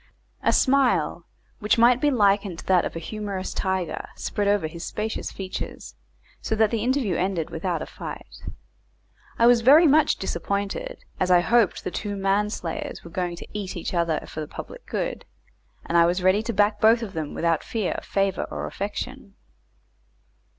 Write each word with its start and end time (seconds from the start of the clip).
A 0.41 0.51
smile, 0.51 1.27
which 1.59 1.77
might 1.77 2.01
be 2.01 2.09
likened 2.09 2.57
to 2.57 2.65
that 2.65 2.85
of 2.85 2.95
a 2.95 2.99
humorous 2.99 3.53
tiger, 3.53 4.07
spread 4.15 4.47
over 4.47 4.65
his 4.65 4.83
spacious 4.83 5.31
features, 5.31 5.93
and 6.39 6.43
so 6.43 6.55
the 6.55 6.81
interview 6.83 7.15
ended 7.17 7.51
without 7.51 7.83
a 7.83 7.85
fight. 7.85 8.41
I 9.37 9.45
was 9.45 9.61
very 9.61 9.85
much 9.85 10.15
disappointed, 10.15 11.03
as 11.19 11.29
I 11.29 11.41
hoped 11.41 11.83
the 11.83 11.91
two 11.91 12.15
man 12.15 12.49
slayers 12.49 13.03
were 13.03 13.11
going 13.11 13.35
to 13.35 13.47
eat 13.53 13.77
each 13.77 13.93
other 13.93 14.21
for 14.25 14.39
the 14.39 14.47
public 14.47 14.87
good, 14.87 15.23
and 15.85 15.95
I 15.95 16.07
was 16.07 16.23
ready 16.23 16.41
to 16.41 16.51
back 16.51 16.81
both 16.81 17.03
of 17.03 17.13
them 17.13 17.35
without 17.35 17.63
fear, 17.63 17.99
favour, 18.01 18.45
or 18.49 18.65
affection. 18.65 19.35